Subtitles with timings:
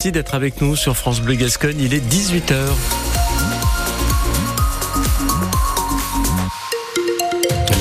[0.00, 1.80] Merci d'être avec nous sur France Bleu Gascogne.
[1.80, 3.07] Il est 18h.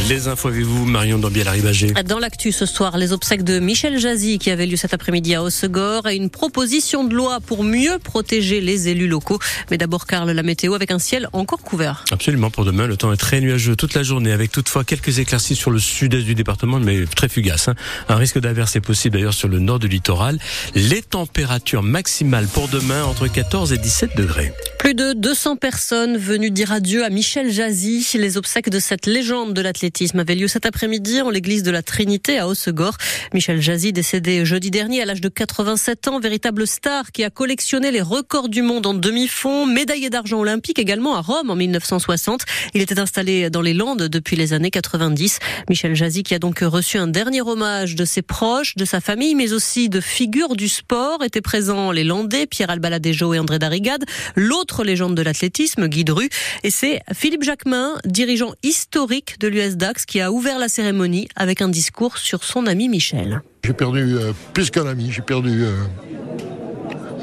[0.10, 1.92] Les infos avec vous, Marion Dambiel-Arribagé.
[2.06, 5.44] Dans l'actu ce soir, les obsèques de Michel Jazzy qui avait lieu cet après-midi à
[5.44, 9.38] Hossegor et une proposition de loi pour mieux protéger les élus locaux.
[9.70, 12.06] Mais d'abord, Karl, la météo avec un ciel encore couvert.
[12.12, 15.56] Absolument, pour demain, le temps est très nuageux toute la journée avec toutefois quelques éclaircies
[15.56, 17.68] sur le sud-est du département, mais très fugaces.
[17.68, 17.76] Hein.
[18.08, 20.40] Un risque d'averse est possible d'ailleurs sur le nord de littoral.
[20.74, 24.54] Les températures maximales pour demain entre 14 et 17 degrés.
[24.88, 28.08] Plus de 200 personnes venues dire adieu à Michel Jazzy.
[28.14, 31.82] Les obsèques de cette légende de l'athlétisme avaient lieu cet après-midi en l'église de la
[31.82, 32.96] Trinité à Hossegor.
[33.34, 37.92] Michel Jazzy, décédé jeudi dernier à l'âge de 87 ans, véritable star qui a collectionné
[37.92, 42.46] les records du monde en demi-fond, médaillé d'argent olympique également à Rome en 1960.
[42.74, 45.40] Il était installé dans les Landes depuis les années 90.
[45.70, 49.36] Michel Jazzy qui a donc reçu un dernier hommage de ses proches, de sa famille,
[49.36, 51.26] mais aussi de figures du sport.
[51.26, 54.06] Étaient présents les Landais, Pierre Albaladejo et André Darrigade.
[54.38, 56.30] L'autre légende de l'athlétisme, Guy Dru.
[56.64, 61.62] Et c'est Philippe Jacquemin, dirigeant historique de l'US Dax, qui a ouvert la cérémonie avec
[61.62, 63.42] un discours sur son ami Michel.
[63.64, 65.74] J'ai perdu euh, plus qu'un ami, j'ai perdu euh,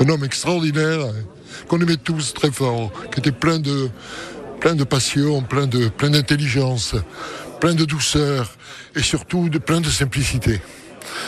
[0.01, 1.12] un homme extraordinaire euh,
[1.69, 3.89] qu'on aimait tous très fort, qui était plein de,
[4.61, 6.95] plein de passion, plein de, plein d'intelligence,
[7.61, 8.56] plein de douceur
[8.95, 10.61] et surtout de plein de simplicité.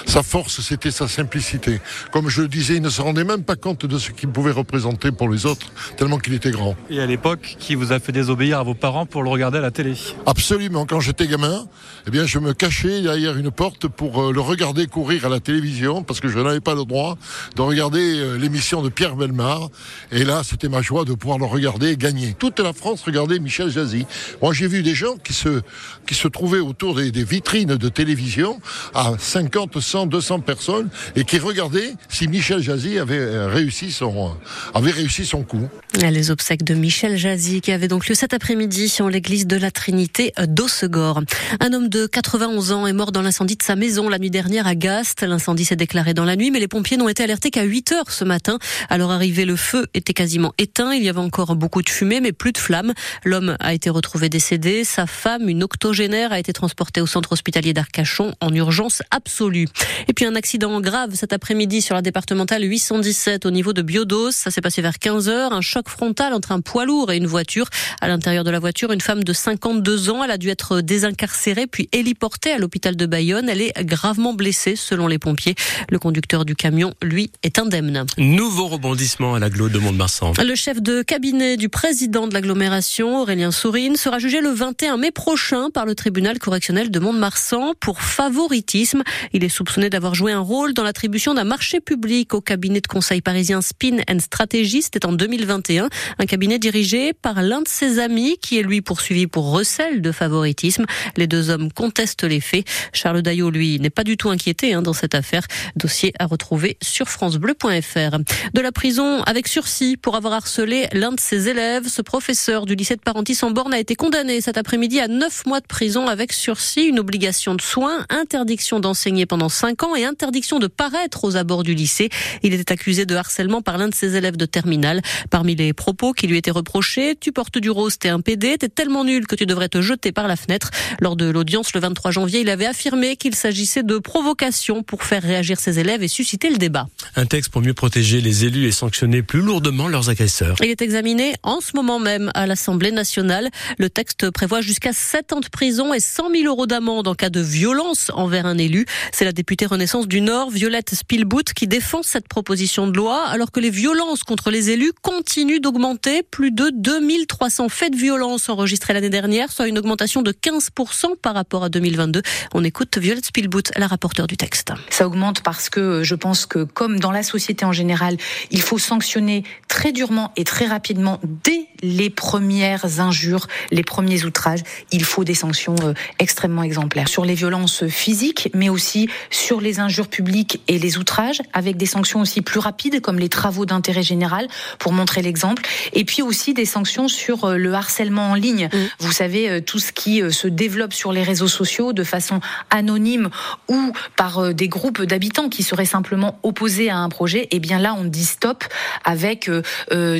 [0.07, 1.81] Sa force, c'était sa simplicité.
[2.13, 4.53] Comme je le disais, il ne se rendait même pas compte de ce qu'il pouvait
[4.53, 6.77] représenter pour les autres, tellement qu'il était grand.
[6.91, 9.61] Et à l'époque, qui vous a fait désobéir à vos parents pour le regarder à
[9.61, 9.95] la télé?
[10.27, 10.87] Absolument.
[10.87, 11.67] Quand j'étais gamin,
[12.07, 15.41] eh bien, je me cachais derrière une porte pour euh, le regarder courir à la
[15.41, 17.17] télévision, parce que je n'avais pas le droit
[17.55, 19.69] de regarder euh, l'émission de Pierre Belmar.
[20.13, 22.35] Et là, c'était ma joie de pouvoir le regarder et gagner.
[22.39, 24.07] Toute la France regardait Michel Jazzy.
[24.43, 25.63] Moi, j'ai vu des gens qui se,
[26.07, 28.61] qui se trouvaient autour des, des vitrines de télévision
[28.95, 34.33] à 50 100, 200 personnes et qui regardaient si Michel Jazzy avait euh, réussi son,
[34.75, 35.69] avait réussi son coup.
[36.01, 39.71] Les obsèques de Michel Jazzy qui avaient donc lieu cet après-midi sur l'église de la
[39.71, 41.23] Trinité d'Ossegor.
[41.61, 44.67] Un homme de 91 ans est mort dans l'incendie de sa maison la nuit dernière
[44.67, 45.23] à Gast.
[45.23, 48.11] L'incendie s'est déclaré dans la nuit, mais les pompiers n'ont été alertés qu'à 8 heures
[48.11, 48.59] ce matin.
[48.89, 50.93] À leur arrivée, le feu était quasiment éteint.
[50.93, 52.93] Il y avait encore beaucoup de fumée, mais plus de flammes.
[53.25, 54.85] L'homme a été retrouvé décédé.
[54.85, 59.66] Sa femme, une octogénaire, a été transportée au centre hospitalier d'Arcachon en urgence absolue.
[60.09, 64.31] Et puis un accident grave cet après-midi sur la départementale 817 au niveau de Biodos.
[64.31, 65.53] Ça s'est passé vers 15 heures.
[65.53, 67.67] Un choc frontal entre un poids lourd et une voiture.
[68.01, 70.23] À l'intérieur de la voiture, une femme de 52 ans.
[70.25, 73.49] Elle a dû être désincarcérée puis héliportée à l'hôpital de Bayonne.
[73.49, 75.55] Elle est gravement blessée selon les pompiers.
[75.91, 78.07] Le conducteur du camion, lui, est indemne.
[78.19, 80.33] Nouveau rebondissement à l'agglo de Mont-de-Marsan.
[80.43, 85.11] Le chef de cabinet du président de l'agglomération, Aurélien Sourine, sera jugé le 21 mai
[85.11, 89.03] prochain par le tribunal correctionnel de Mont-de-Marsan pour favoritisme.
[89.33, 92.87] Il est soupçonné d'avoir joué un rôle dans l'attribution d'un marché public au cabinet de
[92.87, 94.83] conseil parisien Spin and Strategy.
[94.83, 95.89] C'était en 2021.
[96.19, 100.13] Un cabinet dirigé par l'un de ses amis qui est lui poursuivi pour recel de
[100.13, 100.85] favoritisme.
[101.17, 102.67] Les deux hommes contestent les faits.
[102.93, 105.47] Charles Daillot, lui, n'est pas du tout inquiété hein, dans cette affaire.
[105.75, 108.19] Dossier à retrouver sur francebleu.fr.
[108.53, 111.89] De la prison avec sursis pour avoir harcelé l'un de ses élèves.
[111.89, 115.47] Ce professeur du lycée de Parentis en Borne a été condamné cet après-midi à neuf
[115.47, 120.05] mois de prison avec sursis, une obligation de soins, interdiction d'enseigner pendant 5 ans et
[120.05, 122.09] interdiction de paraître aux abords du lycée.
[122.43, 125.03] Il était accusé de harcèlement par l'un de ses élèves de terminale.
[125.31, 128.69] Parmi les propos qui lui étaient reprochés, tu portes du rose, t'es un PD, t'es
[128.69, 130.71] tellement nul que tu devrais te jeter par la fenêtre.
[131.01, 135.23] Lors de l'audience le 23 janvier, il avait affirmé qu'il s'agissait de provocation pour faire
[135.23, 136.89] réagir ses élèves et susciter le débat.
[137.15, 140.57] Un texte pour mieux protéger les élus et sanctionner plus lourdement leurs agresseurs.
[140.63, 143.51] Il est examiné en ce moment même à l'Assemblée nationale.
[143.79, 147.31] Le texte prévoit jusqu'à 7 ans de prison et 100 000 euros d'amende en cas
[147.31, 148.87] de violence envers un élu.
[149.13, 153.53] C'est la députée Renaissance du Nord, Violette Spielbout, qui défend cette proposition de loi, alors
[153.53, 156.23] que les violences contre les élus continuent d'augmenter.
[156.23, 161.35] Plus de 2300 faits de violence enregistrés l'année dernière, soit une augmentation de 15% par
[161.35, 162.23] rapport à 2022.
[162.55, 164.73] On écoute Violette Spielbout, la rapporteure du texte.
[164.89, 168.17] Ça augmente parce que je pense que, comme dans la société en général,
[168.51, 174.61] il faut sanctionner très durement et très rapidement dès les premières injures, les premiers outrages.
[174.93, 179.81] Il faut des sanctions euh, extrêmement exemplaires sur les violences physiques, mais aussi sur les
[179.81, 184.03] injures publiques et les outrages, avec des sanctions aussi plus rapides, comme les travaux d'intérêt
[184.03, 185.63] général, pour montrer l'exemple.
[185.93, 188.69] Et puis aussi des sanctions sur euh, le harcèlement en ligne.
[188.73, 188.79] Mmh.
[189.01, 192.41] Vous savez, euh, tout ce qui se développe sur les réseaux sociaux de façon
[192.71, 193.31] anonyme
[193.69, 197.43] ou par des groupes d'habitants qui seraient simplement opposés à un projet.
[197.45, 198.65] Et eh bien là, on dit stop
[199.05, 199.51] avec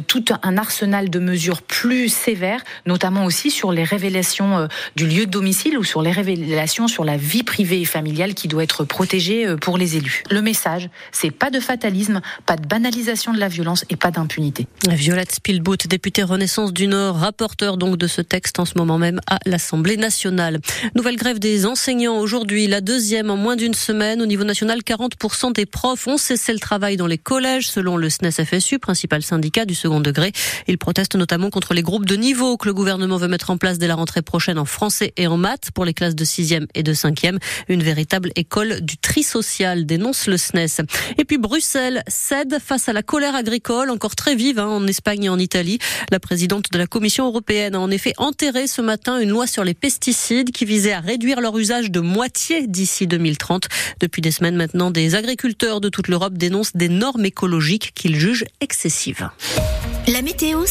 [0.07, 4.67] tout un arsenal de mesures mesures plus sévères, notamment aussi sur les révélations euh,
[4.97, 8.49] du lieu de domicile ou sur les révélations sur la vie privée et familiale qui
[8.49, 10.25] doit être protégée euh, pour les élus.
[10.29, 14.67] Le message, c'est pas de fatalisme, pas de banalisation de la violence et pas d'impunité.
[14.89, 19.21] Violette Spielboot, députée Renaissance du Nord, rapporteur donc de ce texte en ce moment même
[19.29, 20.59] à l'Assemblée nationale.
[20.97, 24.21] Nouvelle grève des enseignants aujourd'hui, la deuxième en moins d'une semaine.
[24.21, 28.11] Au niveau national, 40% des profs ont cessé le travail dans les collèges, selon le
[28.11, 30.33] SNES FSU, principal syndicat du second degré.
[30.67, 33.87] Ils protestent contre les groupes de niveau que le gouvernement veut mettre en place dès
[33.87, 36.95] la rentrée prochaine en français et en maths pour les classes de 6e et de
[36.95, 37.39] 5e.
[37.69, 40.87] Une véritable école du tri social, dénonce le SNES.
[41.19, 45.25] Et puis Bruxelles cède face à la colère agricole, encore très vive hein, en Espagne
[45.25, 45.79] et en Italie.
[46.11, 49.63] La présidente de la Commission européenne a en effet enterré ce matin une loi sur
[49.65, 53.69] les pesticides qui visait à réduire leur usage de moitié d'ici 2030.
[54.01, 58.47] Depuis des semaines maintenant, des agriculteurs de toute l'Europe dénoncent des normes écologiques qu'ils jugent
[58.61, 59.29] excessives.
[60.09, 60.65] La météo